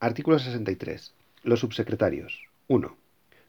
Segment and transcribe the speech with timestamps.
[0.00, 1.12] Artículo 63.
[1.42, 2.44] Los subsecretarios.
[2.68, 2.96] 1.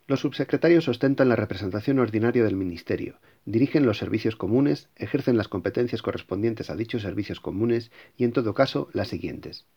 [0.08, 6.02] Los subsecretarios ostentan la representación ordinaria del Ministerio, dirigen los servicios comunes, ejercen las competencias
[6.02, 9.68] correspondientes a dichos servicios comunes y, en todo caso, las siguientes.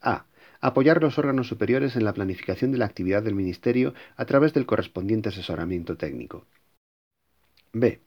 [0.00, 0.26] A.
[0.60, 4.66] Apoyar los órganos superiores en la planificación de la actividad del Ministerio a través del
[4.66, 6.46] correspondiente asesoramiento técnico.
[7.72, 7.98] B.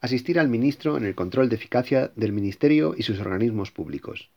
[0.00, 4.30] Asistir al Ministro en el control de eficacia del Ministerio y sus organismos públicos.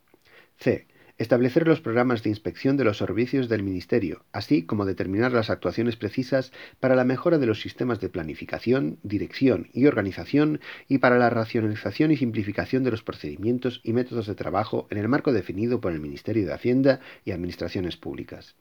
[0.58, 0.88] C
[1.20, 5.98] establecer los programas de inspección de los servicios del Ministerio, así como determinar las actuaciones
[5.98, 11.30] precisas para la mejora de los sistemas de planificación, dirección y organización y para la
[11.30, 15.92] racionalización y simplificación de los procedimientos y métodos de trabajo en el marco definido por
[15.92, 18.56] el Ministerio de Hacienda y Administraciones Públicas.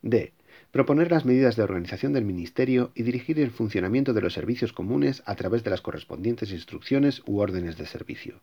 [0.00, 0.32] D.
[0.70, 5.22] Proponer las medidas de organización del Ministerio y dirigir el funcionamiento de los servicios comunes
[5.26, 8.40] a través de las correspondientes instrucciones u órdenes de servicio.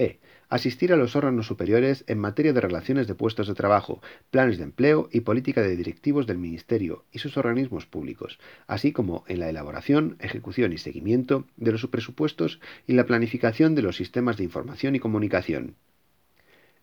[0.00, 0.18] E.
[0.48, 4.00] Asistir a los órganos superiores en materia de relaciones de puestos de trabajo,
[4.30, 9.24] planes de empleo y política de directivos del Ministerio y sus organismos públicos, así como
[9.28, 14.38] en la elaboración, ejecución y seguimiento de los presupuestos y la planificación de los sistemas
[14.38, 15.74] de información y comunicación.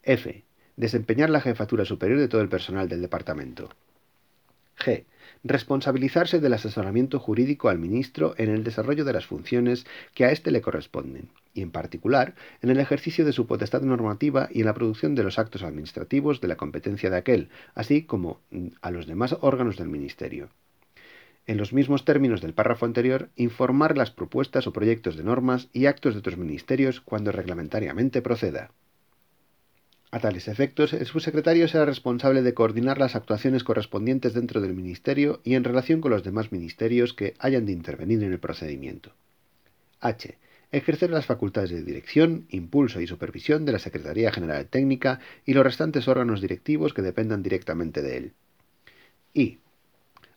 [0.04, 0.44] F.
[0.76, 3.70] Desempeñar la jefatura superior de todo el personal del departamento.
[4.78, 5.06] G
[5.44, 10.52] responsabilizarse del asesoramiento jurídico al ministro en el desarrollo de las funciones que a éste
[10.52, 14.74] le corresponden, y en particular en el ejercicio de su potestad normativa y en la
[14.74, 19.08] producción de los actos administrativos de la competencia de aquel, así como mm, a los
[19.08, 20.50] demás órganos del ministerio.
[21.46, 25.86] En los mismos términos del párrafo anterior, informar las propuestas o proyectos de normas y
[25.86, 28.72] actos de otros ministerios cuando reglamentariamente proceda.
[30.10, 35.42] A tales efectos, el subsecretario será responsable de coordinar las actuaciones correspondientes dentro del Ministerio
[35.44, 39.12] y en relación con los demás ministerios que hayan de intervenir en el procedimiento.
[40.00, 40.38] H.
[40.72, 45.66] Ejercer las facultades de dirección, impulso y supervisión de la Secretaría General Técnica y los
[45.66, 48.34] restantes órganos directivos que dependan directamente de él.
[49.34, 49.60] I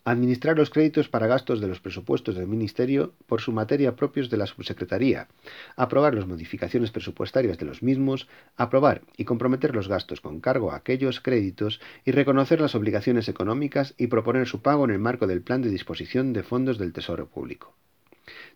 [0.05, 4.37] administrar los créditos para gastos de los presupuestos del Ministerio por su materia propios de
[4.37, 5.29] la Subsecretaría,
[5.77, 10.77] aprobar las modificaciones presupuestarias de los mismos, aprobar y comprometer los gastos con cargo a
[10.77, 15.43] aquellos créditos y reconocer las obligaciones económicas y proponer su pago en el marco del
[15.43, 17.75] plan de disposición de fondos del Tesoro Público.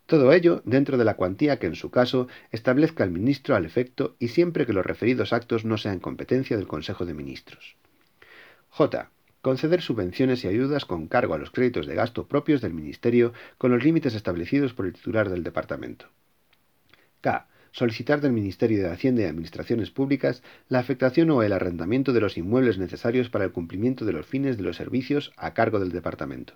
[0.05, 4.15] Todo ello dentro de la cuantía que en su caso establezca el ministro al efecto
[4.19, 7.75] y siempre que los referidos actos no sean competencia del Consejo de Ministros.
[8.69, 9.09] J
[9.45, 13.69] conceder subvenciones y ayudas con cargo a los créditos de gasto propios del Ministerio con
[13.69, 16.07] los límites establecidos por el titular del Departamento.
[17.21, 17.47] K.
[17.71, 22.39] Solicitar del Ministerio de Hacienda y Administraciones Públicas la afectación o el arrendamiento de los
[22.39, 26.55] inmuebles necesarios para el cumplimiento de los fines de los servicios a cargo del Departamento.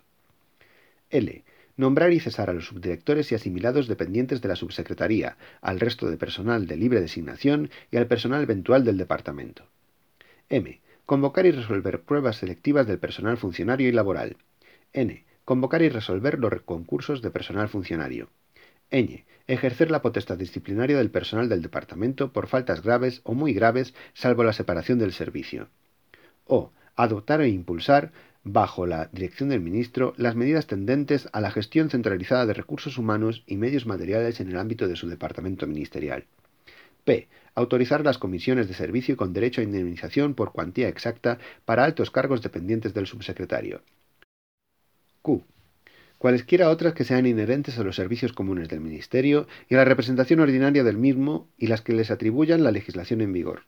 [1.10, 1.44] L.
[1.76, 6.16] Nombrar y cesar a los subdirectores y asimilados dependientes de la Subsecretaría, al resto de
[6.16, 9.68] personal de libre designación y al personal eventual del Departamento.
[10.48, 14.36] M Convocar y resolver pruebas selectivas del personal funcionario y laboral.
[14.92, 15.24] N.
[15.44, 18.28] Convocar y resolver los concursos de personal funcionario.
[18.92, 19.24] Ñ.
[19.48, 24.44] Ejercer la potestad disciplinaria del personal del departamento por faltas graves o muy graves, salvo
[24.44, 25.68] la separación del servicio.
[26.46, 26.70] O.
[26.94, 28.12] Adoptar e impulsar,
[28.44, 33.42] bajo la dirección del ministro, las medidas tendentes a la gestión centralizada de recursos humanos
[33.48, 36.26] y medios materiales en el ámbito de su departamento ministerial.
[37.04, 37.28] P.
[37.54, 42.42] Autorizar las comisiones de servicio con derecho a indemnización por cuantía exacta para altos cargos
[42.42, 43.82] dependientes del subsecretario.
[45.22, 45.44] Q.
[46.18, 50.40] Cualesquiera otras que sean inherentes a los servicios comunes del Ministerio y a la representación
[50.40, 53.62] ordinaria del mismo y las que les atribuyan la legislación en vigor.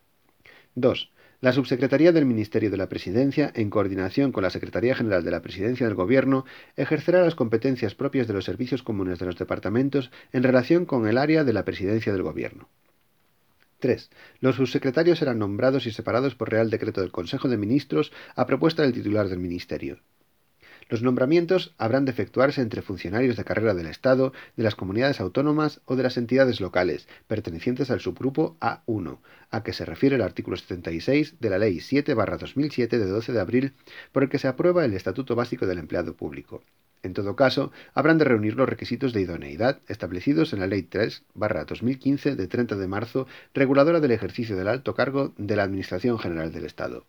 [0.75, 1.11] 2.
[1.41, 5.43] La Subsecretaría del Ministerio de la Presidencia, en coordinación con la Secretaría General de la
[5.43, 6.45] Presidencia del Gobierno,
[6.77, 11.19] ejercerá las competencias propias de los servicios comunes de los departamentos en relación con el
[11.19, 12.69] área de la Presidencia del Gobierno.
[13.83, 14.11] 3.
[14.39, 18.83] Los subsecretarios serán nombrados y separados por Real Decreto del Consejo de Ministros a propuesta
[18.83, 19.99] del titular del Ministerio.
[20.93, 25.81] Los nombramientos habrán de efectuarse entre funcionarios de carrera del Estado, de las comunidades autónomas
[25.87, 29.17] o de las entidades locales, pertenecientes al subgrupo A1,
[29.51, 33.73] a que se refiere el artículo 76 de la Ley 7-2007 de 12 de abril,
[34.13, 36.63] por el que se aprueba el Estatuto Básico del Empleado Público.
[37.03, 42.35] En todo caso, habrán de reunir los requisitos de idoneidad establecidos en la Ley 3-2015
[42.35, 46.67] de 30 de marzo, reguladora del ejercicio del alto cargo de la Administración General del
[46.67, 47.07] Estado.